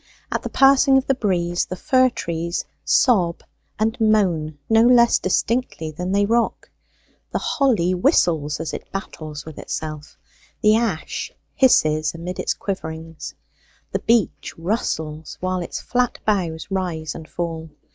[0.31, 3.43] At the passing of the breeze the fir trees sob
[3.77, 6.71] and moan no less distinctly than they rock;
[7.29, 10.17] the holly whistles as it battles with itself;
[10.63, 13.35] the ash hisses amid its quiverings;
[13.91, 17.69] the beech rustles while its flat boughs rise and fall.